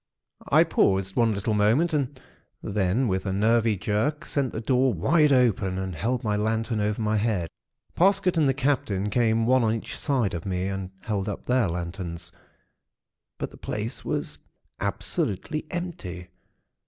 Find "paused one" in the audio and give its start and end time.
0.63-1.31